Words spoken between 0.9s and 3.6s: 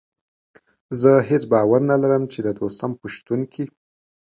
زه هېڅ باور نه لرم چې د دوستم په شتون